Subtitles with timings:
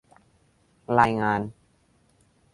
[0.99, 1.41] รายงาน